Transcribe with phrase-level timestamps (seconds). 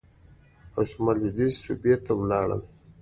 [0.75, 2.61] او شمال لوېدیځې صوبې ته ولاړل.